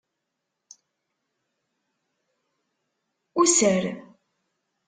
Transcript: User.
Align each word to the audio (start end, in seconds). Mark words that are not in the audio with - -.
User. 3.35 4.03